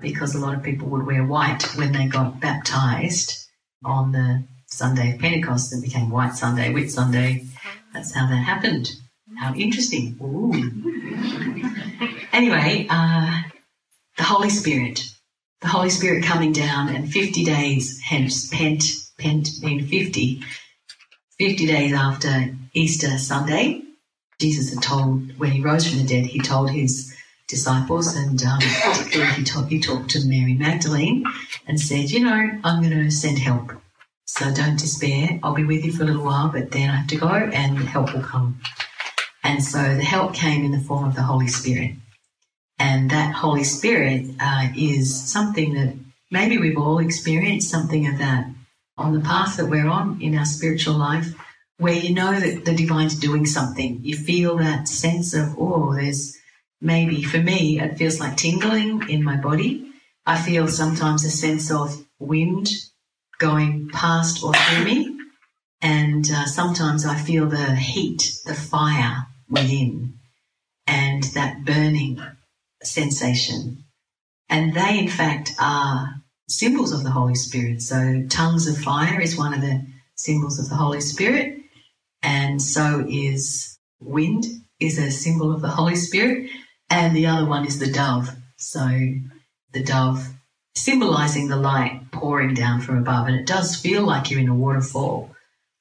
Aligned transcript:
because 0.00 0.34
a 0.34 0.38
lot 0.38 0.54
of 0.54 0.62
people 0.62 0.88
would 0.88 1.06
wear 1.06 1.24
white 1.24 1.62
when 1.76 1.92
they 1.92 2.06
got 2.06 2.40
baptized 2.40 3.46
on 3.84 4.12
the 4.12 4.44
Sunday 4.66 5.14
of 5.14 5.20
Pentecost 5.20 5.72
and 5.72 5.82
became 5.82 6.10
White 6.10 6.34
Sunday, 6.34 6.72
Whit 6.72 6.90
Sunday. 6.90 7.46
That's 7.92 8.14
how 8.14 8.26
that 8.28 8.36
happened. 8.36 8.90
How 9.38 9.54
interesting. 9.54 10.16
Anyway, 12.32 12.86
uh, 12.88 13.42
the 14.16 14.22
Holy 14.22 14.50
Spirit. 14.50 15.04
The 15.60 15.68
Holy 15.68 15.90
Spirit 15.90 16.24
coming 16.24 16.52
down 16.52 16.88
and 16.88 17.12
50 17.12 17.44
days, 17.44 18.00
hence 18.00 18.48
pent, 18.48 18.84
pent 19.18 19.48
being 19.60 19.86
50, 19.86 20.42
50 21.38 21.66
days 21.66 21.92
after 21.92 22.54
Easter 22.72 23.18
Sunday, 23.18 23.82
Jesus 24.40 24.72
had 24.72 24.82
told, 24.82 25.38
when 25.38 25.50
he 25.50 25.60
rose 25.60 25.86
from 25.86 25.98
the 25.98 26.06
dead, 26.06 26.24
he 26.24 26.40
told 26.40 26.70
his 26.70 27.14
disciples, 27.50 28.14
and 28.14 28.42
um, 28.44 28.60
particularly 28.60 29.32
he, 29.32 29.44
talk, 29.44 29.68
he 29.68 29.80
talked 29.80 30.10
to 30.10 30.26
Mary 30.26 30.54
Magdalene 30.54 31.24
and 31.66 31.78
said, 31.78 32.10
You 32.10 32.20
know, 32.20 32.60
I'm 32.64 32.82
going 32.82 33.04
to 33.04 33.10
send 33.10 33.38
help. 33.38 33.72
So 34.24 34.54
don't 34.54 34.78
despair. 34.78 35.40
I'll 35.42 35.54
be 35.54 35.64
with 35.64 35.84
you 35.84 35.92
for 35.92 36.04
a 36.04 36.06
little 36.06 36.24
while, 36.24 36.48
but 36.48 36.70
then 36.70 36.88
I 36.88 36.96
have 36.96 37.08
to 37.08 37.16
go 37.16 37.28
and 37.28 37.76
help 37.78 38.14
will 38.14 38.22
come. 38.22 38.60
And 39.42 39.62
so 39.62 39.96
the 39.96 40.04
help 40.04 40.34
came 40.34 40.64
in 40.64 40.70
the 40.70 40.78
form 40.78 41.04
of 41.04 41.16
the 41.16 41.22
Holy 41.22 41.48
Spirit. 41.48 41.92
And 42.78 43.10
that 43.10 43.34
Holy 43.34 43.64
Spirit 43.64 44.26
uh, 44.40 44.68
is 44.76 45.30
something 45.30 45.74
that 45.74 45.94
maybe 46.30 46.58
we've 46.58 46.78
all 46.78 46.98
experienced 46.98 47.68
something 47.68 48.06
of 48.06 48.18
that 48.18 48.46
on 48.96 49.12
the 49.12 49.20
path 49.20 49.56
that 49.56 49.66
we're 49.66 49.88
on 49.88 50.20
in 50.22 50.36
our 50.36 50.44
spiritual 50.44 50.94
life, 50.94 51.34
where 51.78 51.94
you 51.94 52.14
know 52.14 52.38
that 52.38 52.64
the 52.64 52.74
divine's 52.74 53.18
doing 53.18 53.46
something. 53.46 53.98
You 54.02 54.16
feel 54.16 54.58
that 54.58 54.86
sense 54.86 55.34
of, 55.34 55.56
oh, 55.58 55.94
there's 55.94 56.39
maybe 56.80 57.22
for 57.22 57.38
me, 57.38 57.80
it 57.80 57.96
feels 57.96 58.20
like 58.20 58.36
tingling 58.36 59.08
in 59.08 59.22
my 59.22 59.36
body. 59.36 59.92
I 60.26 60.40
feel 60.40 60.68
sometimes 60.68 61.24
a 61.24 61.30
sense 61.30 61.70
of 61.70 62.04
wind 62.18 62.68
going 63.38 63.88
past 63.88 64.44
or 64.44 64.52
through 64.54 64.84
me. 64.84 65.16
And 65.82 66.30
uh, 66.30 66.46
sometimes 66.46 67.06
I 67.06 67.16
feel 67.16 67.46
the 67.46 67.74
heat, 67.74 68.32
the 68.44 68.54
fire 68.54 69.26
within, 69.48 70.14
and 70.86 71.22
that 71.34 71.64
burning 71.64 72.20
sensation. 72.82 73.84
And 74.48 74.74
they, 74.74 74.98
in 74.98 75.08
fact, 75.08 75.52
are 75.58 76.20
symbols 76.48 76.92
of 76.92 77.02
the 77.02 77.10
Holy 77.10 77.34
Spirit. 77.34 77.80
So, 77.80 78.24
tongues 78.28 78.66
of 78.66 78.76
fire 78.76 79.20
is 79.20 79.38
one 79.38 79.54
of 79.54 79.60
the 79.60 79.86
symbols 80.16 80.58
of 80.58 80.68
the 80.68 80.74
Holy 80.74 81.00
Spirit, 81.00 81.58
and 82.22 82.60
so 82.60 83.06
is 83.08 83.78
wind 84.00 84.44
is 84.78 84.98
a 84.98 85.10
symbol 85.10 85.52
of 85.52 85.62
the 85.62 85.68
Holy 85.68 85.96
Spirit, 85.96 86.50
and 86.90 87.16
the 87.16 87.26
other 87.26 87.46
one 87.46 87.66
is 87.66 87.78
the 87.78 87.90
dove. 87.90 88.30
So, 88.56 88.88
the 89.72 89.82
dove 89.82 90.28
symbolizing 90.74 91.48
the 91.48 91.56
light 91.56 92.10
pouring 92.12 92.54
down 92.54 92.80
from 92.80 92.98
above. 92.98 93.28
And 93.28 93.36
it 93.36 93.46
does 93.46 93.76
feel 93.76 94.02
like 94.02 94.30
you're 94.30 94.40
in 94.40 94.48
a 94.48 94.54
waterfall 94.54 95.30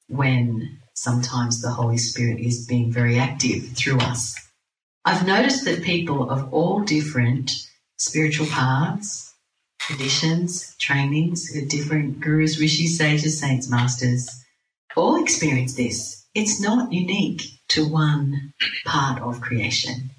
when 0.08 0.80
sometimes 0.94 1.62
the 1.62 1.72
Holy 1.72 1.98
Spirit 1.98 2.40
is 2.40 2.66
being 2.66 2.92
very 2.92 3.18
active 3.18 3.70
through 3.76 4.00
us. 4.00 4.36
I've 5.06 5.26
noticed 5.26 5.66
that 5.66 5.84
people 5.84 6.30
of 6.30 6.54
all 6.54 6.82
different 6.82 7.52
spiritual 7.98 8.48
paths, 8.48 9.34
traditions, 9.80 10.76
trainings, 10.80 11.52
different 11.68 12.20
gurus, 12.20 12.60
rishis, 12.60 12.98
sages, 12.98 13.40
saints, 13.40 13.70
masters, 13.70 14.30
all 14.96 15.22
experience 15.22 15.76
this. 15.76 16.26
It's 16.36 16.62
not 16.62 16.92
unique 16.92 17.44
to 17.70 17.88
one 17.88 18.54
part 18.86 19.22
of 19.22 19.42
creation. 19.42 20.12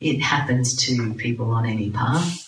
It 0.00 0.20
happens 0.20 0.76
to 0.86 1.14
people 1.14 1.50
on 1.50 1.66
any 1.66 1.90
path 1.90 2.46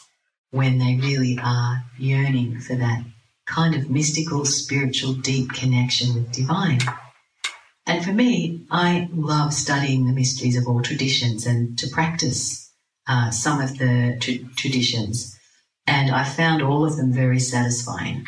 when 0.50 0.78
they 0.78 0.96
really 0.96 1.38
are 1.42 1.84
yearning 1.98 2.60
for 2.60 2.76
that 2.76 3.04
kind 3.46 3.74
of 3.74 3.90
mystical, 3.90 4.44
spiritual, 4.44 5.14
deep 5.14 5.52
connection 5.52 6.14
with 6.14 6.32
divine. 6.32 6.80
And 7.86 8.04
for 8.04 8.12
me, 8.12 8.66
I 8.70 9.08
love 9.12 9.52
studying 9.52 10.06
the 10.06 10.12
mysteries 10.12 10.56
of 10.56 10.68
all 10.68 10.80
traditions 10.80 11.46
and 11.46 11.76
to 11.78 11.88
practice 11.88 12.70
uh, 13.08 13.30
some 13.30 13.60
of 13.60 13.78
the 13.78 14.16
traditions. 14.56 15.36
And 15.86 16.12
I 16.12 16.22
found 16.22 16.62
all 16.62 16.84
of 16.84 16.96
them 16.96 17.12
very 17.12 17.40
satisfying. 17.40 18.26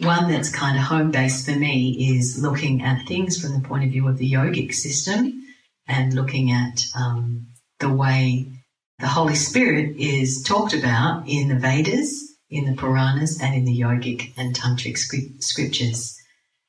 One 0.00 0.30
that's 0.30 0.54
kind 0.54 0.76
of 0.76 0.84
home 0.84 1.10
based 1.10 1.46
for 1.46 1.56
me 1.56 2.16
is 2.18 2.42
looking 2.42 2.82
at 2.82 3.06
things 3.06 3.40
from 3.40 3.54
the 3.54 3.66
point 3.66 3.84
of 3.84 3.90
view 3.90 4.06
of 4.08 4.18
the 4.18 4.30
yogic 4.30 4.74
system 4.74 5.42
and 5.86 6.12
looking 6.12 6.50
at 6.50 6.84
um, 6.94 7.46
the 7.80 7.92
way 7.92 8.46
the 8.98 9.08
Holy 9.08 9.34
Spirit 9.34 9.96
is 9.96 10.42
talked 10.42 10.74
about 10.74 11.26
in 11.26 11.48
the 11.48 11.56
Vedas, 11.56 12.36
in 12.50 12.66
the 12.66 12.76
Puranas, 12.76 13.40
and 13.40 13.54
in 13.54 13.64
the 13.64 13.78
yogic 13.78 14.32
and 14.36 14.54
tantric 14.54 14.98
scriptures. 15.42 16.16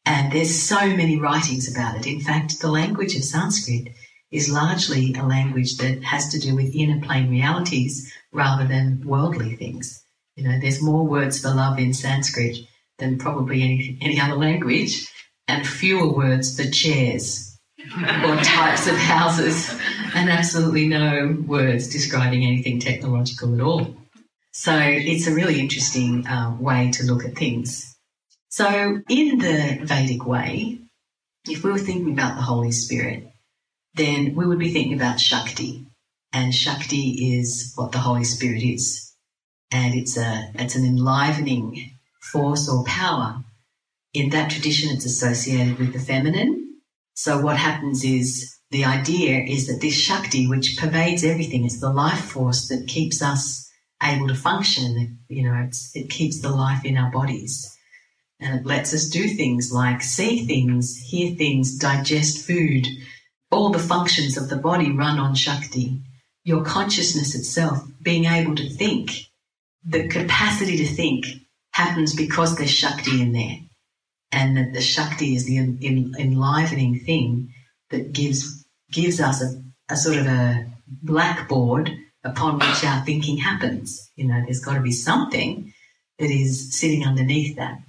And 0.05 0.31
there's 0.31 0.57
so 0.57 0.87
many 0.87 1.19
writings 1.19 1.69
about 1.69 1.97
it. 1.97 2.07
In 2.07 2.21
fact, 2.21 2.59
the 2.61 2.71
language 2.71 3.15
of 3.15 3.23
Sanskrit 3.23 3.89
is 4.31 4.49
largely 4.49 5.13
a 5.13 5.23
language 5.23 5.77
that 5.77 6.03
has 6.03 6.29
to 6.29 6.39
do 6.39 6.55
with 6.55 6.73
inner 6.73 7.05
plane 7.05 7.29
realities 7.29 8.11
rather 8.31 8.65
than 8.65 9.03
worldly 9.05 9.55
things. 9.55 10.01
You 10.35 10.45
know, 10.45 10.59
there's 10.59 10.81
more 10.81 11.05
words 11.05 11.39
for 11.39 11.53
love 11.53 11.77
in 11.77 11.93
Sanskrit 11.93 12.57
than 12.97 13.17
probably 13.17 13.61
any, 13.61 13.97
any 14.01 14.19
other 14.19 14.35
language, 14.35 15.07
and 15.47 15.67
fewer 15.67 16.07
words 16.07 16.55
for 16.55 16.69
chairs 16.71 17.50
or 18.23 18.35
types 18.37 18.87
of 18.87 18.95
houses, 18.95 19.73
and 20.13 20.29
absolutely 20.29 20.87
no 20.87 21.37
words 21.45 21.89
describing 21.89 22.45
anything 22.45 22.79
technological 22.79 23.53
at 23.55 23.61
all. 23.61 23.95
So 24.53 24.77
it's 24.77 25.27
a 25.27 25.33
really 25.33 25.59
interesting 25.59 26.27
uh, 26.27 26.55
way 26.59 26.91
to 26.91 27.03
look 27.05 27.25
at 27.25 27.35
things. 27.35 27.95
So, 28.49 29.01
in 29.07 29.37
the 29.37 29.79
Vedic 29.83 30.25
way, 30.25 30.79
if 31.47 31.63
we 31.63 31.71
were 31.71 31.79
thinking 31.79 32.11
about 32.11 32.35
the 32.35 32.41
Holy 32.41 32.71
Spirit, 32.71 33.31
then 33.95 34.35
we 34.35 34.45
would 34.45 34.59
be 34.59 34.73
thinking 34.73 34.93
about 34.93 35.21
Shakti. 35.21 35.87
And 36.33 36.53
Shakti 36.53 37.37
is 37.37 37.73
what 37.75 37.91
the 37.91 37.99
Holy 37.99 38.25
Spirit 38.25 38.61
is. 38.61 39.13
And 39.71 39.95
it's 39.95 40.17
a 40.17 40.51
it's 40.55 40.75
an 40.75 40.85
enlivening 40.85 41.91
force 42.21 42.69
or 42.69 42.83
power. 42.83 43.41
In 44.13 44.29
that 44.31 44.51
tradition, 44.51 44.93
it's 44.93 45.05
associated 45.05 45.79
with 45.79 45.93
the 45.93 45.99
feminine 45.99 46.60
so 47.13 47.39
what 47.39 47.57
happens 47.57 48.03
is 48.03 48.57
the 48.71 48.85
idea 48.85 49.43
is 49.43 49.67
that 49.67 49.81
this 49.81 49.99
Shakti, 49.99 50.47
which 50.47 50.77
pervades 50.77 51.23
everything, 51.23 51.65
is 51.65 51.79
the 51.79 51.91
life 51.91 52.23
force 52.23 52.69
that 52.69 52.87
keeps 52.87 53.21
us 53.21 53.69
able 54.01 54.27
to 54.29 54.35
function. 54.35 55.19
You 55.27 55.43
know, 55.43 55.69
it 55.93 56.09
keeps 56.09 56.41
the 56.41 56.49
life 56.49 56.85
in 56.85 56.97
our 56.97 57.11
bodies. 57.11 57.77
And 58.39 58.59
it 58.59 58.65
lets 58.65 58.93
us 58.93 59.09
do 59.09 59.27
things 59.27 59.71
like 59.71 60.01
see 60.01 60.45
things, 60.45 60.97
hear 60.97 61.35
things, 61.35 61.77
digest 61.77 62.45
food. 62.47 62.87
All 63.51 63.69
the 63.69 63.79
functions 63.79 64.37
of 64.37 64.49
the 64.49 64.55
body 64.55 64.91
run 64.91 65.19
on 65.19 65.35
Shakti. 65.35 66.01
Your 66.43 66.63
consciousness 66.63 67.35
itself, 67.35 67.83
being 68.01 68.25
able 68.25 68.55
to 68.55 68.69
think, 68.69 69.11
the 69.83 70.07
capacity 70.07 70.77
to 70.77 70.87
think 70.87 71.25
happens 71.71 72.15
because 72.15 72.55
there's 72.55 72.71
Shakti 72.71 73.21
in 73.21 73.33
there 73.33 73.57
and 74.31 74.57
that 74.57 74.73
the 74.73 74.81
Shakti 74.81 75.35
is 75.35 75.45
the 75.45 75.57
enlivening 75.57 76.99
thing 76.99 77.53
that 77.89 78.13
gives 78.13 78.65
gives 78.91 79.19
us 79.19 79.41
a, 79.41 79.61
a 79.89 79.97
sort 79.97 80.17
of 80.17 80.27
a 80.27 80.65
blackboard 80.87 81.91
upon 82.23 82.59
which 82.59 82.83
our 82.83 83.03
thinking 83.05 83.37
happens. 83.37 84.11
You 84.15 84.27
know, 84.27 84.41
there's 84.43 84.59
got 84.59 84.75
to 84.75 84.81
be 84.81 84.91
something 84.91 85.73
that 86.19 86.29
is 86.29 86.77
sitting 86.77 87.05
underneath 87.05 87.55
that. 87.55 87.79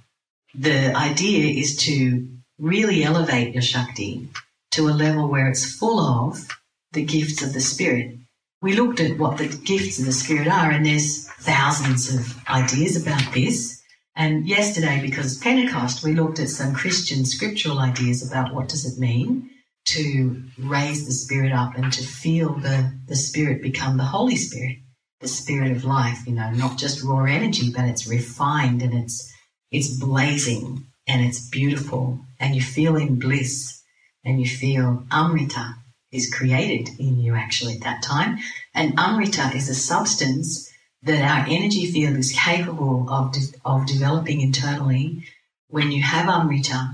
The 0.55 0.95
idea 0.95 1.59
is 1.59 1.77
to 1.85 2.27
really 2.59 3.03
elevate 3.03 3.53
your 3.53 3.61
Shakti 3.61 4.27
to 4.71 4.87
a 4.87 4.91
level 4.91 5.27
where 5.27 5.47
it's 5.47 5.77
full 5.77 5.99
of 5.99 6.47
the 6.93 7.03
gifts 7.03 7.41
of 7.41 7.53
the 7.53 7.61
Spirit. 7.61 8.17
We 8.61 8.73
looked 8.73 8.99
at 8.99 9.17
what 9.17 9.37
the 9.37 9.47
gifts 9.47 9.99
of 9.99 10.05
the 10.05 10.13
Spirit 10.13 10.47
are, 10.47 10.71
and 10.71 10.85
there's 10.85 11.27
thousands 11.27 12.13
of 12.13 12.47
ideas 12.47 13.01
about 13.01 13.33
this. 13.33 13.72
And 14.15 14.47
yesterday, 14.47 15.01
because 15.01 15.37
Pentecost, 15.39 16.03
we 16.03 16.13
looked 16.13 16.39
at 16.39 16.49
some 16.49 16.73
Christian 16.73 17.25
scriptural 17.25 17.79
ideas 17.79 18.27
about 18.27 18.53
what 18.53 18.69
does 18.69 18.85
it 18.85 18.99
mean 18.99 19.49
to 19.85 20.43
raise 20.59 21.05
the 21.05 21.11
spirit 21.11 21.51
up 21.51 21.75
and 21.75 21.91
to 21.93 22.03
feel 22.03 22.53
the, 22.53 22.93
the 23.07 23.15
spirit 23.15 23.61
become 23.61 23.97
the 23.97 24.03
Holy 24.03 24.35
Spirit. 24.35 24.77
the 25.21 25.27
spirit 25.27 25.71
of 25.71 25.85
life, 25.85 26.19
you 26.27 26.33
know, 26.33 26.51
not 26.51 26.77
just 26.77 27.03
raw 27.03 27.23
energy, 27.23 27.71
but 27.71 27.85
it's 27.85 28.07
refined 28.07 28.81
and 28.81 28.93
it's 28.93 29.31
it's 29.71 29.97
blazing 29.97 30.85
and 31.07 31.25
it's 31.25 31.49
beautiful 31.49 32.19
and 32.39 32.55
you 32.55 32.61
feel 32.61 32.95
in 32.95 33.19
bliss 33.19 33.81
and 34.23 34.39
you 34.39 34.47
feel 34.47 35.05
Amrita 35.11 35.75
is 36.11 36.31
created 36.33 36.89
in 36.99 37.17
you 37.19 37.35
actually 37.35 37.75
at 37.75 37.81
that 37.83 38.03
time. 38.03 38.37
And 38.75 38.93
Amrita 38.99 39.51
is 39.55 39.69
a 39.69 39.75
substance 39.75 40.69
that 41.03 41.21
our 41.21 41.45
energy 41.47 41.91
field 41.91 42.17
is 42.17 42.31
capable 42.31 43.09
of, 43.09 43.33
de- 43.33 43.57
of 43.65 43.85
developing 43.85 44.41
internally. 44.41 45.23
When 45.67 45.91
you 45.91 46.01
have 46.01 46.29
Amrita 46.29 46.93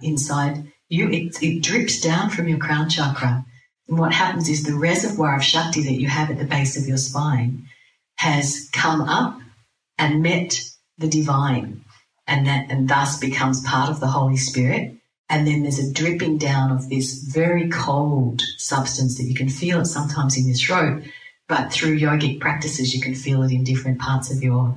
inside 0.00 0.64
you, 0.88 1.10
it, 1.10 1.42
it 1.42 1.62
drips 1.62 2.00
down 2.00 2.30
from 2.30 2.48
your 2.48 2.58
crown 2.58 2.88
chakra. 2.88 3.44
And 3.88 3.98
what 3.98 4.12
happens 4.12 4.48
is 4.48 4.62
the 4.62 4.74
reservoir 4.74 5.36
of 5.36 5.44
Shakti 5.44 5.82
that 5.84 6.00
you 6.00 6.08
have 6.08 6.30
at 6.30 6.38
the 6.38 6.44
base 6.44 6.76
of 6.76 6.86
your 6.86 6.98
spine 6.98 7.66
has 8.16 8.68
come 8.72 9.00
up 9.00 9.38
and 9.98 10.22
met 10.22 10.60
the 10.98 11.08
divine 11.08 11.84
and 12.26 12.46
that 12.46 12.70
and 12.70 12.88
thus 12.88 13.18
becomes 13.18 13.64
part 13.64 13.90
of 13.90 14.00
the 14.00 14.06
Holy 14.06 14.36
Spirit. 14.36 14.94
And 15.28 15.46
then 15.46 15.62
there's 15.62 15.78
a 15.78 15.92
dripping 15.92 16.38
down 16.38 16.70
of 16.70 16.88
this 16.88 17.14
very 17.14 17.68
cold 17.68 18.42
substance 18.58 19.16
that 19.16 19.24
you 19.24 19.34
can 19.34 19.48
feel 19.48 19.80
it 19.80 19.86
sometimes 19.86 20.36
in 20.36 20.46
your 20.46 20.56
throat, 20.56 21.02
but 21.48 21.72
through 21.72 21.98
yogic 21.98 22.40
practices 22.40 22.94
you 22.94 23.00
can 23.00 23.14
feel 23.14 23.42
it 23.42 23.52
in 23.52 23.64
different 23.64 23.98
parts 23.98 24.30
of 24.32 24.42
your 24.42 24.74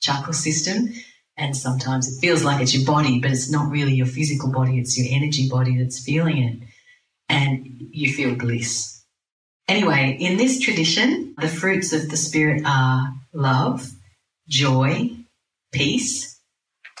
chakra 0.00 0.32
system. 0.32 0.92
And 1.36 1.56
sometimes 1.56 2.06
it 2.06 2.20
feels 2.20 2.44
like 2.44 2.60
it's 2.60 2.74
your 2.74 2.84
body, 2.84 3.18
but 3.20 3.30
it's 3.30 3.50
not 3.50 3.70
really 3.70 3.94
your 3.94 4.06
physical 4.06 4.52
body, 4.52 4.78
it's 4.78 4.98
your 4.98 5.06
energy 5.10 5.48
body 5.48 5.78
that's 5.78 6.04
feeling 6.04 6.38
it. 6.38 6.58
And 7.28 7.88
you 7.92 8.12
feel 8.12 8.34
bliss. 8.34 9.02
Anyway, 9.68 10.16
in 10.20 10.36
this 10.36 10.58
tradition, 10.60 11.34
the 11.38 11.48
fruits 11.48 11.92
of 11.92 12.10
the 12.10 12.16
Spirit 12.16 12.62
are 12.66 13.14
love, 13.32 13.88
joy, 14.48 15.10
peace, 15.72 16.40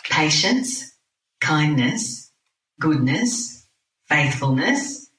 patience, 0.04 0.92
kindness, 1.40 2.30
goodness, 2.78 3.66
faithfulness, 4.08 5.10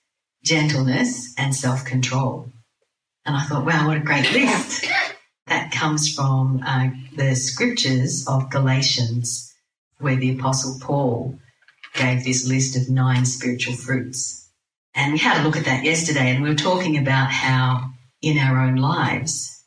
gentleness, 0.43 1.33
and 1.37 1.53
self 1.55 1.83
control. 1.85 2.51
And 3.25 3.35
I 3.35 3.43
thought, 3.43 3.65
wow, 3.65 3.87
what 3.87 3.97
a 3.97 4.01
great 4.01 4.31
list. 4.31 4.85
That 5.47 5.71
comes 5.71 6.13
from 6.13 6.63
uh, 6.65 6.89
the 7.15 7.35
scriptures 7.35 8.25
of 8.27 8.49
Galatians, 8.49 9.53
where 9.99 10.15
the 10.15 10.37
Apostle 10.37 10.77
Paul 10.79 11.37
gave 11.93 12.23
this 12.23 12.47
list 12.47 12.75
of 12.77 12.89
nine 12.89 13.25
spiritual 13.25 13.75
fruits. 13.75 14.49
And 14.95 15.13
we 15.13 15.19
had 15.19 15.41
a 15.41 15.43
look 15.43 15.57
at 15.57 15.65
that 15.65 15.83
yesterday, 15.83 16.31
and 16.31 16.43
we 16.43 16.49
were 16.49 16.55
talking 16.55 16.97
about 16.97 17.31
how 17.31 17.91
in 18.21 18.37
our 18.37 18.61
own 18.61 18.75
lives, 18.75 19.63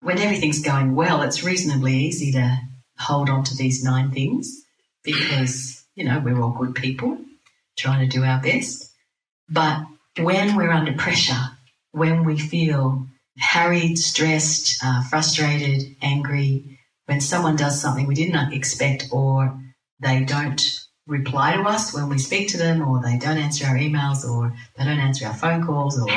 when 0.00 0.18
everything's 0.18 0.62
going 0.62 0.94
well, 0.94 1.22
it's 1.22 1.44
reasonably 1.44 1.94
easy 1.94 2.32
to 2.32 2.58
hold 2.98 3.30
on 3.30 3.44
to 3.44 3.56
these 3.56 3.82
nine 3.82 4.10
things 4.10 4.62
because, 5.02 5.84
you 5.94 6.04
know, 6.04 6.20
we're 6.20 6.40
all 6.40 6.50
good 6.50 6.74
people 6.74 7.18
trying 7.76 8.08
to 8.08 8.16
do 8.16 8.24
our 8.24 8.40
best. 8.40 8.90
But 9.48 9.84
when 10.18 10.56
we're 10.56 10.70
under 10.70 10.92
pressure, 10.92 11.50
when 11.92 12.24
we 12.24 12.38
feel 12.38 13.06
harried, 13.38 13.98
stressed, 13.98 14.82
uh, 14.84 15.02
frustrated, 15.04 15.96
angry, 16.02 16.78
when 17.06 17.20
someone 17.20 17.56
does 17.56 17.80
something 17.80 18.06
we 18.06 18.14
didn't 18.14 18.52
expect 18.52 19.08
or 19.10 19.58
they 20.00 20.24
don't 20.24 20.80
reply 21.06 21.56
to 21.56 21.62
us 21.62 21.92
when 21.92 22.08
we 22.08 22.18
speak 22.18 22.48
to 22.48 22.56
them 22.56 22.86
or 22.86 23.02
they 23.02 23.18
don't 23.18 23.38
answer 23.38 23.66
our 23.66 23.76
emails 23.76 24.28
or 24.28 24.54
they 24.76 24.84
don't 24.84 25.00
answer 25.00 25.26
our 25.26 25.34
phone 25.34 25.64
calls 25.64 26.00
or, 26.00 26.08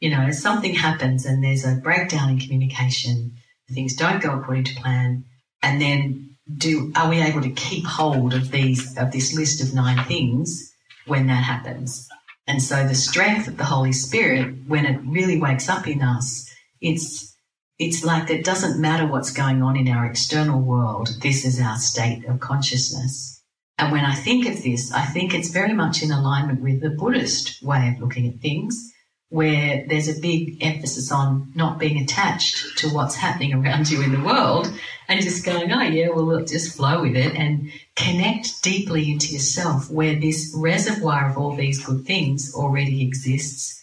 you 0.00 0.10
know, 0.10 0.30
something 0.30 0.74
happens 0.74 1.26
and 1.26 1.42
there's 1.42 1.64
a 1.64 1.74
breakdown 1.74 2.30
in 2.30 2.38
communication, 2.38 3.32
things 3.70 3.96
don't 3.96 4.22
go 4.22 4.38
according 4.38 4.64
to 4.64 4.74
plan, 4.74 5.24
and 5.62 5.80
then 5.80 6.36
do 6.56 6.92
are 6.96 7.08
we 7.08 7.20
able 7.20 7.42
to 7.42 7.50
keep 7.50 7.84
hold 7.86 8.34
of 8.34 8.50
these 8.50 8.96
of 8.96 9.12
this 9.12 9.34
list 9.34 9.62
of 9.62 9.74
nine 9.74 10.04
things 10.06 10.72
when 11.06 11.26
that 11.26 11.44
happens? 11.44 12.08
And 12.50 12.60
so 12.60 12.84
the 12.84 12.96
strength 12.96 13.46
of 13.46 13.58
the 13.58 13.64
Holy 13.64 13.92
Spirit, 13.92 14.66
when 14.66 14.84
it 14.84 15.00
really 15.04 15.40
wakes 15.40 15.68
up 15.68 15.86
in 15.86 16.02
us, 16.02 16.52
it's 16.80 17.36
it's 17.78 18.02
like 18.02 18.28
it 18.28 18.44
doesn't 18.44 18.80
matter 18.80 19.06
what's 19.06 19.32
going 19.32 19.62
on 19.62 19.76
in 19.76 19.86
our 19.86 20.04
external 20.04 20.60
world. 20.60 21.10
This 21.22 21.44
is 21.44 21.60
our 21.60 21.76
state 21.76 22.24
of 22.24 22.40
consciousness. 22.40 23.40
And 23.78 23.92
when 23.92 24.04
I 24.04 24.16
think 24.16 24.48
of 24.48 24.64
this, 24.64 24.92
I 24.92 25.04
think 25.04 25.32
it's 25.32 25.50
very 25.50 25.72
much 25.74 26.02
in 26.02 26.10
alignment 26.10 26.60
with 26.60 26.80
the 26.80 26.90
Buddhist 26.90 27.62
way 27.62 27.94
of 27.94 28.02
looking 28.02 28.26
at 28.26 28.40
things, 28.40 28.92
where 29.30 29.84
there's 29.86 30.08
a 30.08 30.20
big 30.20 30.58
emphasis 30.60 31.10
on 31.12 31.52
not 31.54 31.78
being 31.78 32.02
attached 32.02 32.76
to 32.78 32.88
what's 32.88 33.14
happening 33.14 33.54
around 33.54 33.88
you 33.88 34.02
in 34.02 34.10
the 34.12 34.20
world 34.20 34.70
and 35.08 35.22
just 35.22 35.46
going, 35.46 35.72
oh, 35.72 35.82
yeah, 35.82 36.08
well, 36.08 36.44
just 36.44 36.76
flow 36.76 37.02
with 37.02 37.16
it 37.16 37.34
and 37.36 37.70
connect 37.94 38.60
deeply 38.62 39.10
into 39.10 39.32
yourself 39.32 39.88
where 39.88 40.18
this 40.18 40.52
reservoir 40.58 41.30
of 41.30 41.38
all 41.38 41.54
these 41.54 41.84
good 41.84 42.04
things 42.04 42.52
already 42.54 43.06
exists. 43.06 43.80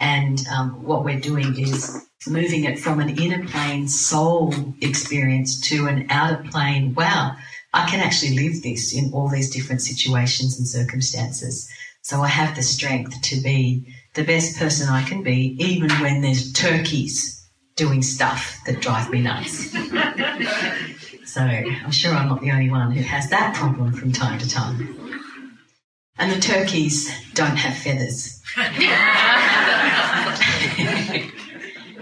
And 0.00 0.44
um, 0.48 0.82
what 0.84 1.04
we're 1.04 1.20
doing 1.20 1.56
is 1.56 2.04
moving 2.26 2.64
it 2.64 2.80
from 2.80 2.98
an 2.98 3.20
inner 3.20 3.46
plane 3.46 3.86
soul 3.86 4.52
experience 4.80 5.60
to 5.68 5.86
an 5.86 6.06
outer 6.10 6.42
plane, 6.50 6.94
wow, 6.94 7.36
I 7.72 7.88
can 7.88 8.00
actually 8.00 8.36
live 8.36 8.64
this 8.64 8.92
in 8.92 9.12
all 9.12 9.28
these 9.28 9.50
different 9.50 9.82
situations 9.82 10.58
and 10.58 10.66
circumstances. 10.66 11.70
So 12.02 12.22
I 12.22 12.28
have 12.28 12.56
the 12.56 12.62
strength 12.62 13.20
to 13.22 13.40
be 13.40 13.94
the 14.18 14.24
best 14.24 14.58
person 14.58 14.88
I 14.88 15.04
can 15.04 15.22
be, 15.22 15.54
even 15.60 15.88
when 16.02 16.22
there's 16.22 16.52
turkeys 16.52 17.48
doing 17.76 18.02
stuff 18.02 18.58
that 18.66 18.80
drive 18.80 19.08
me 19.10 19.20
nuts. 19.22 19.70
so 21.24 21.40
I'm 21.40 21.92
sure 21.92 22.12
I'm 22.12 22.28
not 22.28 22.40
the 22.40 22.50
only 22.50 22.68
one 22.68 22.90
who 22.90 23.02
has 23.02 23.30
that 23.30 23.54
problem 23.54 23.92
from 23.92 24.10
time 24.10 24.40
to 24.40 24.48
time. 24.50 25.22
And 26.18 26.32
the 26.32 26.40
turkeys 26.40 27.08
don't 27.34 27.54
have 27.54 27.76
feathers. 27.76 28.42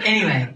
anyway, 0.03 0.55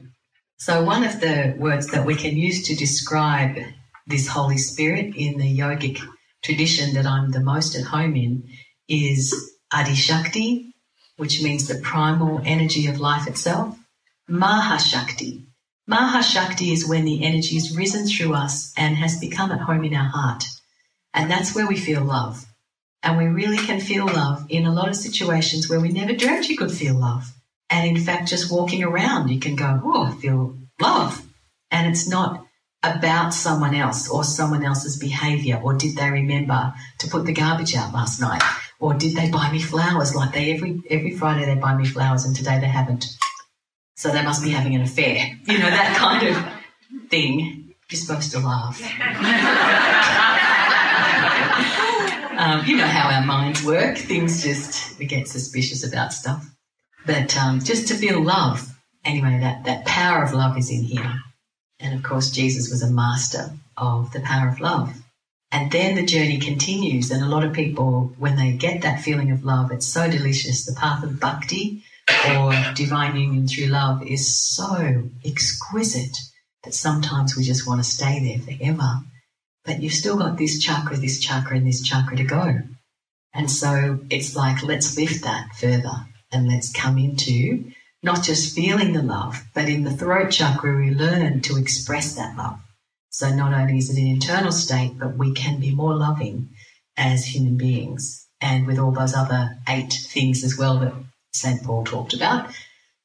so 0.56 0.82
one 0.82 1.04
of 1.04 1.20
the 1.20 1.56
words 1.58 1.88
that 1.88 2.06
we 2.06 2.14
can 2.14 2.38
use 2.38 2.66
to 2.68 2.74
describe 2.74 3.58
this 4.06 4.26
Holy 4.26 4.56
Spirit 4.56 5.14
in 5.14 5.36
the 5.36 5.58
yogic 5.58 6.00
tradition 6.42 6.94
that 6.94 7.04
I'm 7.04 7.32
the 7.32 7.40
most 7.40 7.76
at 7.76 7.84
home 7.84 8.16
in 8.16 8.48
is 8.88 9.34
Adi 9.74 9.94
Shakti, 9.94 10.69
which 11.20 11.42
means 11.42 11.68
the 11.68 11.78
primal 11.82 12.40
energy 12.46 12.86
of 12.86 12.98
life 12.98 13.26
itself. 13.26 13.78
Mahashakti. 14.30 15.44
Mahashakti 15.88 16.72
is 16.72 16.88
when 16.88 17.04
the 17.04 17.22
energy 17.22 17.56
has 17.56 17.76
risen 17.76 18.06
through 18.06 18.32
us 18.32 18.72
and 18.74 18.96
has 18.96 19.20
become 19.20 19.52
at 19.52 19.60
home 19.60 19.84
in 19.84 19.94
our 19.94 20.08
heart. 20.08 20.44
And 21.12 21.30
that's 21.30 21.54
where 21.54 21.66
we 21.66 21.76
feel 21.76 22.02
love. 22.02 22.46
And 23.02 23.18
we 23.18 23.26
really 23.26 23.58
can 23.58 23.80
feel 23.80 24.06
love 24.06 24.46
in 24.48 24.64
a 24.64 24.72
lot 24.72 24.88
of 24.88 24.96
situations 24.96 25.68
where 25.68 25.80
we 25.80 25.90
never 25.90 26.14
dreamt 26.14 26.48
you 26.48 26.56
could 26.56 26.72
feel 26.72 26.94
love. 26.94 27.30
And 27.68 27.86
in 27.86 28.02
fact, 28.02 28.30
just 28.30 28.50
walking 28.50 28.82
around, 28.82 29.28
you 29.28 29.40
can 29.40 29.56
go, 29.56 29.78
oh, 29.84 30.04
I 30.04 30.12
feel 30.12 30.56
love. 30.80 31.22
And 31.70 31.86
it's 31.86 32.08
not 32.08 32.46
about 32.82 33.34
someone 33.34 33.74
else 33.74 34.08
or 34.08 34.24
someone 34.24 34.64
else's 34.64 34.98
behavior 34.98 35.60
or 35.62 35.74
did 35.74 35.96
they 35.96 36.10
remember 36.10 36.72
to 36.98 37.08
put 37.08 37.26
the 37.26 37.34
garbage 37.34 37.74
out 37.74 37.92
last 37.92 38.22
night 38.22 38.42
or 38.80 38.94
did 38.94 39.14
they 39.14 39.30
buy 39.30 39.50
me 39.52 39.60
flowers 39.60 40.14
like 40.14 40.32
they 40.32 40.52
every 40.52 40.82
every 40.90 41.16
Friday 41.16 41.46
they 41.46 41.60
buy 41.60 41.76
me 41.76 41.86
flowers 41.86 42.24
and 42.24 42.34
today 42.34 42.58
they 42.58 42.66
haven't 42.66 43.06
so 44.00 44.10
they 44.10 44.22
must 44.22 44.42
be 44.42 44.48
having 44.48 44.74
an 44.74 44.80
affair. 44.80 45.38
You 45.44 45.58
know, 45.58 45.68
that 45.68 45.94
kind 45.94 46.26
of 46.26 47.10
thing. 47.10 47.74
You're 47.90 48.00
supposed 48.00 48.32
to 48.32 48.38
laugh. 48.38 48.80
um, 52.38 52.64
you 52.64 52.78
know 52.78 52.86
how 52.86 53.14
our 53.14 53.26
minds 53.26 53.62
work. 53.62 53.98
Things 53.98 54.42
just, 54.42 54.98
we 54.98 55.04
get 55.04 55.28
suspicious 55.28 55.86
about 55.86 56.14
stuff. 56.14 56.50
But 57.04 57.36
um, 57.36 57.60
just 57.60 57.88
to 57.88 57.94
feel 57.94 58.22
love. 58.22 58.74
Anyway, 59.04 59.38
that, 59.40 59.64
that 59.64 59.84
power 59.84 60.24
of 60.24 60.32
love 60.32 60.56
is 60.56 60.70
in 60.70 60.82
here. 60.82 61.20
And 61.78 61.94
of 61.94 62.02
course, 62.02 62.30
Jesus 62.30 62.70
was 62.70 62.82
a 62.82 62.90
master 62.90 63.50
of 63.76 64.12
the 64.12 64.20
power 64.20 64.48
of 64.48 64.60
love. 64.60 64.98
And 65.52 65.70
then 65.70 65.96
the 65.96 66.06
journey 66.06 66.38
continues. 66.38 67.10
And 67.10 67.22
a 67.22 67.28
lot 67.28 67.44
of 67.44 67.52
people, 67.52 68.14
when 68.18 68.36
they 68.36 68.52
get 68.52 68.82
that 68.82 69.00
feeling 69.00 69.30
of 69.32 69.44
love, 69.44 69.72
it's 69.72 69.86
so 69.86 70.10
delicious. 70.10 70.64
The 70.64 70.78
path 70.78 71.02
of 71.02 71.18
bhakti, 71.18 71.82
or 72.28 72.52
divine 72.74 73.16
union 73.16 73.48
through 73.48 73.66
love 73.66 74.06
is 74.06 74.40
so 74.40 75.08
exquisite 75.24 76.16
that 76.64 76.74
sometimes 76.74 77.36
we 77.36 77.44
just 77.44 77.66
want 77.66 77.82
to 77.82 77.90
stay 77.90 78.20
there 78.20 78.56
forever. 78.56 79.00
But 79.64 79.82
you've 79.82 79.92
still 79.92 80.16
got 80.16 80.38
this 80.38 80.60
chakra, 80.60 80.96
this 80.96 81.20
chakra, 81.20 81.56
and 81.56 81.66
this 81.66 81.82
chakra 81.82 82.16
to 82.16 82.24
go. 82.24 82.62
And 83.34 83.50
so 83.50 84.00
it's 84.10 84.34
like, 84.34 84.62
let's 84.62 84.96
lift 84.96 85.22
that 85.24 85.54
further 85.54 86.06
and 86.32 86.48
let's 86.48 86.72
come 86.72 86.98
into 86.98 87.70
not 88.02 88.22
just 88.22 88.54
feeling 88.54 88.92
the 88.92 89.02
love, 89.02 89.44
but 89.54 89.68
in 89.68 89.84
the 89.84 89.92
throat 89.92 90.30
chakra, 90.30 90.76
we 90.76 90.90
learn 90.90 91.40
to 91.42 91.56
express 91.56 92.14
that 92.14 92.36
love. 92.36 92.58
So 93.10 93.28
not 93.34 93.52
only 93.52 93.78
is 93.78 93.90
it 93.90 94.00
an 94.00 94.06
internal 94.06 94.52
state, 94.52 94.98
but 94.98 95.16
we 95.16 95.32
can 95.34 95.60
be 95.60 95.74
more 95.74 95.94
loving 95.94 96.50
as 96.96 97.26
human 97.26 97.56
beings 97.56 98.26
and 98.40 98.66
with 98.66 98.78
all 98.78 98.92
those 98.92 99.14
other 99.14 99.58
eight 99.68 99.92
things 99.92 100.44
as 100.44 100.56
well 100.56 100.78
that 100.78 100.94
St. 101.32 101.62
Paul 101.62 101.84
talked 101.84 102.14
about. 102.14 102.50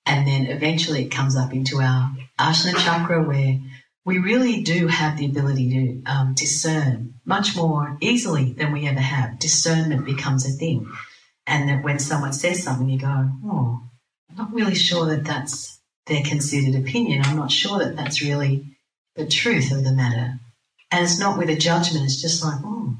And 0.05 0.27
then 0.27 0.45
eventually 0.45 1.05
it 1.05 1.09
comes 1.09 1.35
up 1.35 1.53
into 1.53 1.81
our 1.81 2.11
Ajna 2.39 2.77
chakra 2.77 3.23
where 3.23 3.59
we 4.05 4.19
really 4.19 4.61
do 4.61 4.87
have 4.87 5.17
the 5.17 5.25
ability 5.25 5.69
to 5.71 6.11
um, 6.11 6.33
discern 6.35 7.15
much 7.25 7.55
more 7.55 7.97
easily 7.99 8.53
than 8.53 8.71
we 8.71 8.87
ever 8.87 8.99
have. 8.99 9.39
Discernment 9.39 10.05
becomes 10.05 10.45
a 10.45 10.51
thing. 10.51 10.87
And 11.47 11.69
that 11.69 11.83
when 11.83 11.97
someone 11.97 12.33
says 12.33 12.63
something, 12.63 12.87
you 12.87 12.99
go, 12.99 13.29
oh, 13.45 13.81
I'm 14.29 14.37
not 14.37 14.53
really 14.53 14.75
sure 14.75 15.07
that 15.07 15.25
that's 15.25 15.79
their 16.05 16.21
considered 16.23 16.79
opinion. 16.79 17.23
I'm 17.23 17.37
not 17.37 17.51
sure 17.51 17.79
that 17.79 17.95
that's 17.95 18.21
really 18.21 18.74
the 19.15 19.25
truth 19.25 19.71
of 19.71 19.83
the 19.83 19.91
matter. 19.91 20.39
And 20.91 21.03
it's 21.03 21.19
not 21.19 21.37
with 21.37 21.49
a 21.49 21.55
judgment, 21.55 22.05
it's 22.05 22.21
just 22.21 22.43
like, 22.43 22.59
oh. 22.63 22.95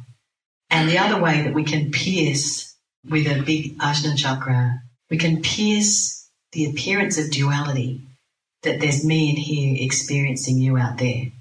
And 0.69 0.89
the 0.89 0.97
other 0.97 1.21
way 1.21 1.41
that 1.43 1.53
we 1.53 1.63
can 1.63 1.91
pierce 1.91 2.75
with 3.07 3.27
a 3.27 3.41
big 3.43 3.77
Ajna 3.77 4.17
chakra, 4.17 4.81
we 5.09 5.17
can 5.17 5.41
pierce 5.41 6.29
the 6.51 6.65
appearance 6.65 7.17
of 7.17 7.31
duality 7.31 8.01
that 8.63 8.79
there's 8.79 9.05
me 9.05 9.29
in 9.29 9.35
here 9.35 9.77
experiencing 9.79 10.57
you 10.57 10.77
out 10.77 10.97
there. 10.97 11.31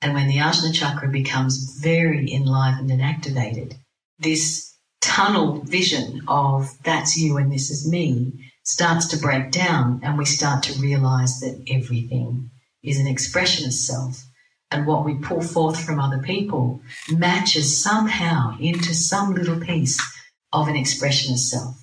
And 0.00 0.14
when 0.14 0.28
the 0.28 0.38
Ajna 0.38 0.74
chakra 0.74 1.08
becomes 1.08 1.78
very 1.80 2.32
enlivened 2.32 2.90
and 2.90 3.02
activated, 3.02 3.76
this 4.18 4.74
tunnel 5.00 5.60
vision 5.62 6.22
of 6.28 6.70
that's 6.82 7.16
you 7.16 7.36
and 7.36 7.52
this 7.52 7.70
is 7.70 7.90
me 7.90 8.50
starts 8.64 9.06
to 9.08 9.18
break 9.18 9.50
down 9.50 10.00
and 10.02 10.16
we 10.16 10.24
start 10.24 10.62
to 10.62 10.80
realize 10.80 11.40
that 11.40 11.62
everything 11.68 12.50
is 12.82 12.98
an 12.98 13.06
expression 13.06 13.66
of 13.66 13.72
self. 13.72 14.24
And 14.70 14.86
what 14.86 15.04
we 15.04 15.14
pull 15.14 15.42
forth 15.42 15.82
from 15.82 15.98
other 15.98 16.18
people 16.18 16.80
matches 17.10 17.76
somehow 17.76 18.56
into 18.60 18.94
some 18.94 19.34
little 19.34 19.58
piece 19.58 20.00
of 20.52 20.68
an 20.68 20.76
expression 20.76 21.32
of 21.32 21.40
self. 21.40 21.76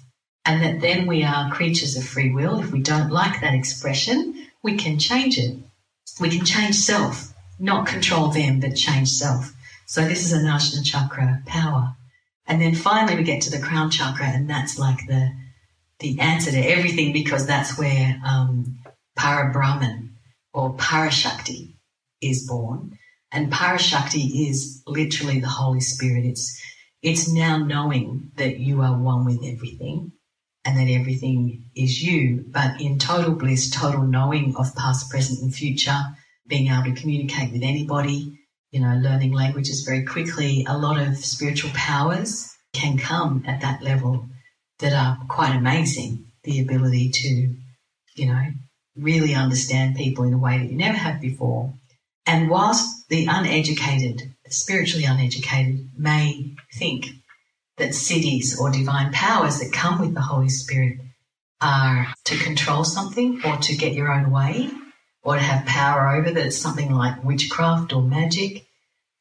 And 0.46 0.64
that 0.64 0.80
then 0.80 1.06
we 1.06 1.24
are 1.24 1.52
creatures 1.52 1.98
of 1.98 2.06
free 2.06 2.32
will. 2.32 2.60
If 2.60 2.72
we 2.72 2.82
don't 2.82 3.12
like 3.12 3.42
that 3.42 3.54
expression, 3.54 4.48
we 4.64 4.78
can 4.78 4.98
change 4.98 5.38
it. 5.38 5.58
We 6.22 6.30
can 6.30 6.46
change 6.46 6.76
self, 6.76 7.34
not 7.60 7.88
control 7.88 8.30
them, 8.30 8.62
but 8.62 8.76
change 8.76 9.10
self. 9.10 9.54
So 9.86 10.06
this 10.06 10.26
is 10.26 10.34
a 10.34 10.38
Ajna 10.38 10.84
chakra 10.84 11.42
power. 11.46 11.96
And 12.48 12.62
then 12.62 12.74
finally 12.74 13.18
we 13.18 13.24
get 13.24 13.42
to 13.44 13.52
the 13.52 13.60
crown 13.60 13.92
chakra 13.92 14.26
and 14.26 14.50
that's 14.50 14.80
like 14.80 15.06
the, 15.08 15.34
the 16.00 16.20
answer 16.22 16.52
to 16.52 16.58
everything 16.58 17.12
because 17.12 17.46
that's 17.46 17.78
where, 17.78 18.20
um, 18.26 18.80
Parabrahman 19.20 20.12
or 20.54 20.76
Parashakti 20.76 21.76
is 22.22 22.48
born. 22.48 22.98
And 23.32 23.52
Parashakti 23.52 24.50
is 24.50 24.82
literally 24.88 25.40
the 25.40 25.48
Holy 25.48 25.82
Spirit. 25.82 26.26
It's, 26.26 26.62
it's 27.02 27.32
now 27.32 27.58
knowing 27.58 28.32
that 28.38 28.58
you 28.58 28.82
are 28.82 28.98
one 28.98 29.26
with 29.26 29.44
everything 29.44 30.14
and 30.66 30.78
that 30.78 30.92
everything 30.92 31.66
is 31.76 32.02
you, 32.02 32.44
but 32.48 32.82
in 32.82 33.00
total 33.00 33.34
bliss, 33.34 33.70
total 33.70 34.04
knowing 34.04 34.56
of 34.58 34.76
past, 34.76 35.10
present, 35.10 35.40
and 35.42 35.54
future, 35.54 35.98
being 36.46 36.68
able 36.68 36.84
to 36.84 37.00
communicate 37.00 37.52
with 37.54 37.64
anybody, 37.64 38.38
you 38.72 38.82
know, 38.82 38.96
learning 38.96 39.34
languages 39.34 39.84
very 39.88 40.04
quickly. 40.04 40.66
A 40.68 40.78
lot 40.78 41.00
of 41.00 41.18
spiritual 41.18 41.72
powers 41.74 42.54
can 42.74 42.98
come 42.98 43.44
at 43.48 43.62
that 43.62 43.82
level 43.82 44.28
that 44.80 44.94
are 44.94 45.18
quite 45.30 45.56
amazing. 45.56 46.26
The 46.44 46.60
ability 46.62 47.12
to, 47.12 47.56
you 48.16 48.26
know, 48.28 48.46
really 48.98 49.36
understand 49.36 49.96
people 49.96 50.24
in 50.24 50.34
a 50.34 50.38
way 50.38 50.58
that 50.58 50.70
you 50.70 50.78
never 50.78 50.98
have 50.98 51.22
before. 51.22 51.74
And 52.26 52.50
whilst 52.50 53.08
the 53.10 53.28
uneducated, 53.28 54.34
spiritually 54.50 55.06
uneducated, 55.06 55.90
may 55.98 56.56
think 56.74 57.08
that 57.78 57.90
siddhis 57.90 58.60
or 58.60 58.72
divine 58.72 59.12
powers 59.14 59.60
that 59.60 59.72
come 59.72 60.00
with 60.00 60.14
the 60.14 60.22
Holy 60.22 60.50
Spirit 60.50 60.98
are 61.62 62.14
to 62.26 62.38
control 62.38 62.84
something 62.84 63.42
or 63.46 63.58
to 63.58 63.76
get 63.76 63.94
your 63.94 64.12
own 64.12 64.32
way 64.32 64.70
or 65.24 65.36
to 65.36 65.42
have 65.42 65.66
power 65.66 66.10
over 66.10 66.32
that 66.32 66.46
it's 66.46 66.58
something 66.58 66.94
like 66.94 67.24
witchcraft 67.24 67.94
or 67.94 68.02
magic 68.02 68.68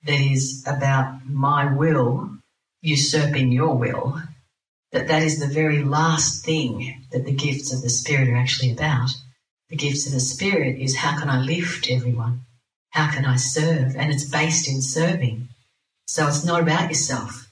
that 0.05 0.21
is 0.21 0.63
about 0.67 1.27
my 1.27 1.73
will 1.75 2.31
usurping 2.83 3.51
your 3.53 3.75
will 3.75 4.21
that 4.93 5.09
that 5.09 5.23
is 5.23 5.41
the 5.41 5.47
very 5.47 5.83
last 5.83 6.45
thing 6.45 7.05
that 7.11 7.25
the 7.25 7.33
gifts 7.33 7.73
of 7.73 7.83
the 7.83 7.91
spirit 7.91 8.29
are 8.29 8.37
actually 8.37 8.71
about 8.71 9.11
the 9.69 9.77
gifts 9.77 10.07
of 10.07 10.13
the 10.13 10.21
spirit 10.21 10.79
is 10.79 10.97
how 10.97 11.19
can 11.19 11.29
i 11.29 11.41
lift 11.41 11.91
everyone 11.91 12.41
how 12.91 13.11
can 13.11 13.25
i 13.25 13.37
serve 13.37 13.95
and 13.97 14.13
it's 14.13 14.29
based 14.29 14.69
in 14.69 14.81
serving 14.81 15.49
so 16.07 16.27
it's 16.27 16.45
not 16.45 16.63
about 16.63 16.89
yourself 16.89 17.47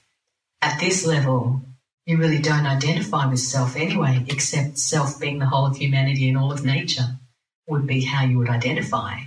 at 0.65 0.79
this 0.79 1.05
level, 1.05 1.61
you 2.07 2.17
really 2.17 2.39
don't 2.39 2.65
identify 2.65 3.27
with 3.27 3.39
self 3.39 3.75
anyway, 3.75 4.25
except 4.27 4.79
self 4.79 5.19
being 5.19 5.37
the 5.37 5.45
whole 5.45 5.67
of 5.67 5.77
humanity 5.77 6.27
and 6.27 6.37
all 6.37 6.51
of 6.51 6.65
nature 6.65 7.19
would 7.67 7.85
be 7.85 8.03
how 8.03 8.25
you 8.25 8.39
would 8.39 8.49
identify. 8.49 9.19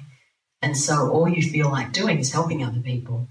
And 0.63 0.77
so 0.77 1.11
all 1.11 1.29
you 1.29 1.49
feel 1.49 1.71
like 1.71 1.93
doing 1.93 2.19
is 2.19 2.33
helping 2.33 2.65
other 2.65 2.81
people. 2.81 3.29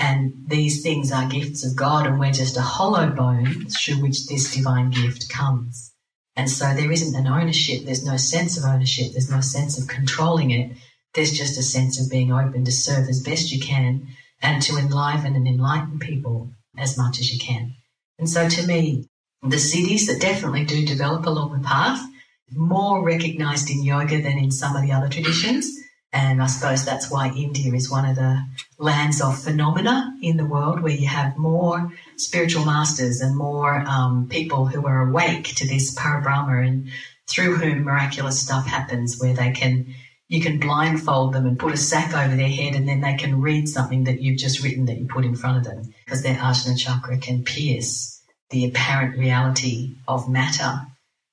And 0.00 0.34
these 0.48 0.82
things 0.82 1.12
are 1.12 1.28
gifts 1.28 1.64
of 1.64 1.76
God, 1.76 2.08
and 2.08 2.18
we're 2.18 2.32
just 2.32 2.56
a 2.56 2.60
hollow 2.60 3.08
bone 3.10 3.66
through 3.66 4.02
which 4.02 4.26
this 4.26 4.52
divine 4.52 4.90
gift 4.90 5.28
comes. 5.28 5.92
And 6.36 6.50
so 6.50 6.74
there 6.74 6.90
isn't 6.90 7.14
an 7.14 7.28
ownership, 7.28 7.84
there's 7.84 8.04
no 8.04 8.16
sense 8.16 8.58
of 8.58 8.64
ownership, 8.64 9.12
there's 9.12 9.30
no 9.30 9.40
sense 9.40 9.78
of 9.78 9.88
controlling 9.88 10.50
it. 10.50 10.76
There's 11.14 11.32
just 11.32 11.58
a 11.58 11.62
sense 11.62 12.00
of 12.00 12.10
being 12.10 12.32
open 12.32 12.64
to 12.64 12.72
serve 12.72 13.08
as 13.08 13.22
best 13.22 13.52
you 13.52 13.60
can 13.60 14.08
and 14.42 14.60
to 14.62 14.76
enliven 14.76 15.36
and 15.36 15.46
enlighten 15.46 15.98
people 16.00 16.50
as 16.76 16.98
much 16.98 17.20
as 17.20 17.32
you 17.32 17.38
can. 17.38 17.74
And 18.18 18.28
so 18.28 18.48
to 18.48 18.66
me, 18.66 19.06
the 19.42 19.56
siddhis 19.56 20.06
that 20.06 20.20
definitely 20.20 20.64
do 20.64 20.84
develop 20.84 21.26
along 21.26 21.52
the 21.52 21.66
path, 21.66 22.04
more 22.50 23.04
recognized 23.04 23.70
in 23.70 23.84
yoga 23.84 24.20
than 24.20 24.38
in 24.38 24.50
some 24.50 24.74
of 24.74 24.82
the 24.82 24.92
other 24.92 25.08
traditions. 25.08 25.80
And 26.12 26.42
I 26.42 26.46
suppose 26.46 26.84
that's 26.84 27.10
why 27.10 27.28
India 27.28 27.72
is 27.74 27.90
one 27.90 28.08
of 28.08 28.16
the 28.16 28.44
lands 28.78 29.20
of 29.20 29.40
phenomena 29.40 30.16
in 30.22 30.36
the 30.36 30.46
world 30.46 30.80
where 30.80 30.92
you 30.92 31.08
have 31.08 31.36
more 31.36 31.92
spiritual 32.16 32.64
masters 32.64 33.20
and 33.20 33.36
more 33.36 33.76
um, 33.86 34.28
people 34.28 34.66
who 34.66 34.86
are 34.86 35.08
awake 35.08 35.44
to 35.44 35.66
this 35.66 35.94
parabrahma 35.94 36.66
and 36.66 36.90
through 37.26 37.56
whom 37.56 37.84
miraculous 37.84 38.40
stuff 38.40 38.66
happens 38.66 39.18
where 39.18 39.34
they 39.34 39.52
can 39.52 39.94
you 40.28 40.40
can 40.40 40.58
blindfold 40.58 41.34
them 41.34 41.46
and 41.46 41.58
put 41.58 41.74
a 41.74 41.76
sack 41.76 42.14
over 42.14 42.34
their 42.34 42.48
head 42.48 42.74
and 42.74 42.88
then 42.88 43.00
they 43.02 43.14
can 43.14 43.40
read 43.40 43.68
something 43.68 44.04
that 44.04 44.22
you've 44.22 44.38
just 44.38 44.64
written 44.64 44.86
that 44.86 44.98
you 44.98 45.06
put 45.06 45.24
in 45.24 45.36
front 45.36 45.58
of 45.58 45.64
them 45.64 45.92
because 46.04 46.22
their 46.22 46.34
Ajna 46.34 46.78
chakra 46.78 47.18
can 47.18 47.44
pierce 47.44 48.22
the 48.50 48.64
apparent 48.64 49.18
reality 49.18 49.94
of 50.08 50.28
matter 50.28 50.80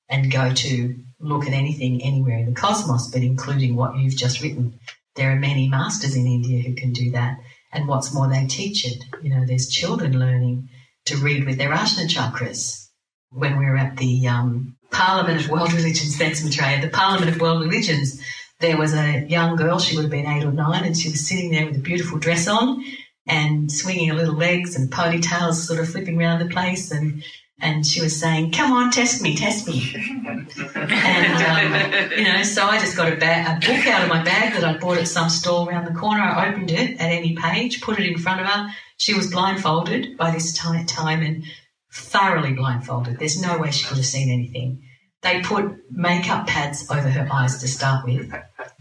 and 0.08 0.30
go 0.30 0.52
to 0.52 0.94
look 1.20 1.46
at 1.46 1.52
anything 1.52 2.02
anywhere 2.02 2.38
in 2.38 2.46
the 2.46 2.52
cosmos, 2.52 3.08
but 3.10 3.22
including 3.22 3.76
what 3.76 3.96
you've 3.96 4.16
just 4.16 4.42
written. 4.42 4.78
There 5.14 5.30
are 5.30 5.36
many 5.36 5.68
masters 5.68 6.16
in 6.16 6.26
India 6.26 6.62
who 6.62 6.74
can 6.74 6.92
do 6.92 7.12
that. 7.12 7.38
And 7.72 7.88
what's 7.88 8.12
more, 8.12 8.28
they 8.28 8.46
teach 8.46 8.84
it. 8.84 9.02
You 9.22 9.30
know, 9.30 9.46
there's 9.46 9.68
children 9.68 10.18
learning 10.18 10.68
to 11.06 11.16
read 11.16 11.44
with 11.44 11.58
their 11.58 11.70
Ajna 11.70 12.06
chakras. 12.06 12.88
When 13.30 13.58
we 13.58 13.64
were 13.64 13.76
at 13.76 13.96
the 13.96 14.26
um, 14.28 14.76
Parliament 14.90 15.40
of 15.40 15.50
World 15.50 15.72
Religions, 15.72 16.16
thanks 16.16 16.44
Maitreya, 16.44 16.82
the 16.82 16.88
Parliament 16.88 17.34
of 17.34 17.40
World 17.40 17.62
Religions, 17.62 18.20
there 18.60 18.76
was 18.76 18.94
a 18.94 19.26
young 19.28 19.56
girl, 19.56 19.78
she 19.78 19.96
would 19.96 20.02
have 20.02 20.10
been 20.10 20.26
eight 20.26 20.44
or 20.44 20.52
nine, 20.52 20.84
and 20.84 20.96
she 20.96 21.10
was 21.10 21.26
sitting 21.26 21.50
there 21.50 21.66
with 21.66 21.76
a 21.76 21.80
beautiful 21.80 22.18
dress 22.18 22.46
on 22.46 22.84
and 23.26 23.70
swinging 23.70 24.08
her 24.08 24.14
little 24.14 24.34
legs 24.34 24.76
and 24.76 24.90
ponytails 24.90 25.54
sort 25.54 25.80
of 25.80 25.88
flipping 25.88 26.20
around 26.20 26.40
the 26.40 26.52
place 26.52 26.90
and 26.90 27.24
and 27.62 27.86
she 27.86 28.02
was 28.02 28.18
saying, 28.18 28.50
"Come 28.50 28.72
on, 28.72 28.90
test 28.90 29.22
me, 29.22 29.36
test 29.36 29.66
me." 29.66 29.94
and 29.94 30.52
um, 30.52 32.10
you 32.18 32.24
know, 32.24 32.42
so 32.42 32.66
I 32.66 32.78
just 32.78 32.96
got 32.96 33.08
a, 33.08 33.14
a, 33.14 33.58
book 33.60 33.86
out 33.86 34.02
of 34.02 34.08
my 34.08 34.22
bag 34.22 34.54
that 34.54 34.64
I 34.64 34.76
bought 34.76 34.98
at 34.98 35.08
some 35.08 35.30
stall 35.30 35.68
around 35.68 35.86
the 35.86 35.98
corner. 35.98 36.22
I 36.22 36.50
opened 36.50 36.72
it 36.72 37.00
at 37.00 37.10
any 37.10 37.36
page, 37.36 37.80
put 37.80 37.98
it 37.98 38.06
in 38.06 38.18
front 38.18 38.40
of 38.40 38.48
her. 38.48 38.70
She 38.98 39.14
was 39.14 39.30
blindfolded 39.30 40.16
by 40.16 40.32
this 40.32 40.52
time, 40.52 40.84
time 40.86 41.22
and 41.22 41.44
thoroughly 41.92 42.52
blindfolded. 42.52 43.18
There's 43.18 43.40
no 43.40 43.58
way 43.58 43.70
she 43.70 43.86
could 43.86 43.96
have 43.96 44.06
seen 44.06 44.30
anything. 44.30 44.82
They 45.22 45.40
put 45.40 45.88
makeup 45.88 46.48
pads 46.48 46.90
over 46.90 47.08
her 47.08 47.28
eyes 47.32 47.58
to 47.58 47.68
start 47.68 48.04
with. 48.04 48.32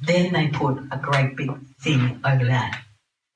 Then 0.01 0.33
they 0.33 0.47
put 0.47 0.79
a 0.91 0.97
great 0.97 1.35
big 1.35 1.51
thing 1.79 2.19
over 2.25 2.45
that. 2.45 2.81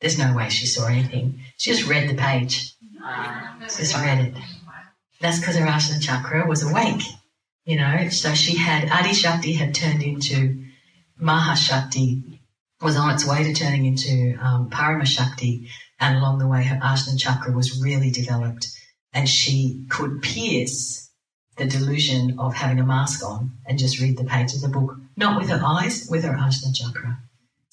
There's 0.02 0.18
no 0.18 0.36
way 0.36 0.50
she 0.50 0.66
saw 0.66 0.88
anything. 0.88 1.40
She 1.58 1.72
just 1.72 1.88
read 1.88 2.10
the 2.10 2.16
page. 2.16 2.74
Just 3.62 3.96
read 3.96 4.28
it. 4.28 4.34
That's 5.22 5.40
because 5.40 5.56
her 5.58 5.66
Ajna 5.66 6.02
chakra 6.02 6.46
was 6.48 6.64
awake. 6.64 7.02
You 7.66 7.78
know, 7.78 8.10
so 8.10 8.34
she 8.34 8.58
had 8.58 8.90
Adi 8.92 9.14
Shakti 9.14 9.54
had 9.54 9.74
turned 9.74 10.04
into 10.04 10.64
Mahashakti, 11.20 12.40
was 12.82 12.96
on 12.96 13.12
its 13.12 13.26
way 13.26 13.44
to 13.44 13.54
turning 13.54 13.86
into 13.86 14.38
um, 14.40 14.70
Paramashakti, 14.70 15.68
and 16.00 16.18
along 16.18 16.40
the 16.40 16.48
way 16.48 16.64
her 16.64 16.78
Ajna 16.78 17.18
chakra 17.18 17.52
was 17.54 17.82
really 17.82 18.12
developed, 18.12 18.68
and 19.14 19.28
she 19.28 19.86
could 19.90 20.22
pierce 20.22 21.10
the 21.58 21.66
delusion 21.66 22.38
of 22.38 22.54
having 22.54 22.80
a 22.80 22.86
mask 22.86 23.26
on 23.26 23.54
and 23.66 23.80
just 23.80 24.00
read 24.00 24.18
the 24.18 24.26
page 24.26 24.54
of 24.54 24.62
the 24.62 24.68
book, 24.68 24.96
not 25.16 25.40
with 25.40 25.50
her 25.50 25.62
eyes, 25.66 26.08
with 26.10 26.24
her 26.24 26.34
Ajna 26.34 26.76
chakra. 26.76 27.20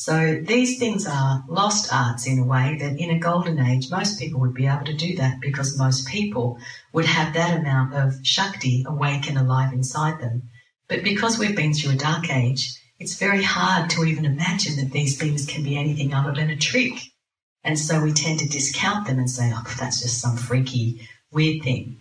So 0.05 0.43
these 0.43 0.81
things 0.81 1.07
are 1.07 1.45
lost 1.47 1.93
arts 1.93 2.27
in 2.27 2.41
a 2.41 2.45
way 2.45 2.77
that 2.81 2.99
in 2.99 3.11
a 3.11 3.21
golden 3.21 3.61
age, 3.61 3.89
most 3.89 4.19
people 4.19 4.41
would 4.41 4.53
be 4.53 4.67
able 4.67 4.85
to 4.87 4.93
do 4.93 5.15
that 5.19 5.39
because 5.41 5.79
most 5.79 6.09
people 6.09 6.59
would 6.93 7.05
have 7.05 7.35
that 7.35 7.57
amount 7.57 7.95
of 7.95 8.15
Shakti 8.27 8.85
awake 8.85 9.29
and 9.29 9.39
alive 9.39 9.73
inside 9.73 10.21
them. 10.21 10.51
But 10.89 11.05
because 11.05 11.39
we've 11.39 11.55
been 11.55 11.73
through 11.73 11.93
a 11.93 12.07
dark 12.11 12.29
age, 12.33 12.75
it's 12.99 13.15
very 13.15 13.45
hard 13.45 13.91
to 13.91 14.05
even 14.05 14.25
imagine 14.25 14.75
that 14.79 14.91
these 14.91 15.17
things 15.17 15.47
can 15.47 15.63
be 15.63 15.79
anything 15.79 16.13
other 16.13 16.33
than 16.35 16.51
a 16.51 16.57
trick. 16.57 16.95
And 17.63 17.79
so 17.79 18.03
we 18.03 18.13
tend 18.13 18.41
to 18.41 18.49
discount 18.49 19.07
them 19.07 19.21
and 19.21 19.31
say, 19.31 19.53
oh, 19.55 19.75
that's 19.79 20.03
just 20.03 20.21
some 20.21 20.37
freaky, 20.37 21.09
weird 21.31 21.63
thing. 21.63 22.01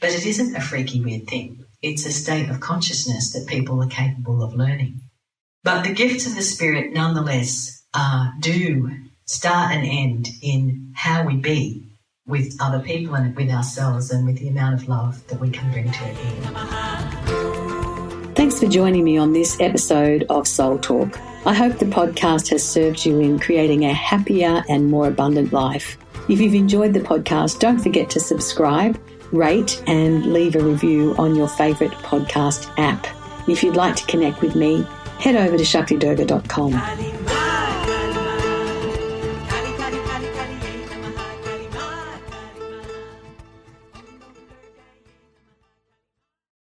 But 0.00 0.14
it 0.14 0.24
isn't 0.24 0.56
a 0.56 0.62
freaky, 0.62 1.02
weird 1.02 1.26
thing. 1.26 1.66
It's 1.82 2.06
a 2.06 2.10
state 2.12 2.48
of 2.48 2.60
consciousness 2.60 3.34
that 3.34 3.46
people 3.46 3.82
are 3.82 3.88
capable 3.88 4.42
of 4.42 4.54
learning. 4.54 5.02
But 5.64 5.82
the 5.82 5.94
gifts 5.94 6.26
of 6.26 6.36
the 6.36 6.42
Spirit, 6.42 6.92
nonetheless, 6.92 7.82
uh, 7.94 8.30
do 8.38 8.90
start 9.24 9.72
and 9.72 9.86
end 9.86 10.28
in 10.42 10.92
how 10.94 11.24
we 11.24 11.36
be 11.36 11.88
with 12.26 12.54
other 12.60 12.80
people 12.80 13.14
and 13.14 13.34
with 13.34 13.48
ourselves 13.48 14.10
and 14.10 14.26
with 14.26 14.38
the 14.38 14.48
amount 14.48 14.74
of 14.74 14.86
love 14.90 15.26
that 15.28 15.40
we 15.40 15.48
can 15.48 15.72
bring 15.72 15.90
to 15.90 16.04
it. 16.04 16.16
Thanks 18.36 18.60
for 18.60 18.66
joining 18.66 19.04
me 19.04 19.16
on 19.16 19.32
this 19.32 19.58
episode 19.58 20.26
of 20.28 20.46
Soul 20.46 20.78
Talk. 20.78 21.18
I 21.46 21.54
hope 21.54 21.78
the 21.78 21.86
podcast 21.86 22.50
has 22.50 22.62
served 22.62 23.06
you 23.06 23.18
in 23.20 23.38
creating 23.38 23.86
a 23.86 23.94
happier 23.94 24.62
and 24.68 24.90
more 24.90 25.08
abundant 25.08 25.54
life. 25.54 25.96
If 26.28 26.42
you've 26.42 26.52
enjoyed 26.54 26.92
the 26.92 27.00
podcast, 27.00 27.58
don't 27.58 27.78
forget 27.78 28.10
to 28.10 28.20
subscribe, 28.20 29.00
rate, 29.32 29.82
and 29.86 30.30
leave 30.30 30.56
a 30.56 30.60
review 30.60 31.14
on 31.16 31.34
your 31.34 31.48
favourite 31.48 31.94
podcast 31.94 32.70
app. 32.76 33.06
If 33.48 33.62
you'd 33.62 33.76
like 33.76 33.96
to 33.96 34.04
connect 34.04 34.42
with 34.42 34.54
me, 34.54 34.86
head 35.18 35.36
over 35.36 35.56
to 35.56 35.64
shaktidurga.com. 35.64 37.13